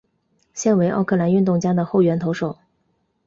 [0.55, 2.57] 现为奥克兰运动家的后援投手。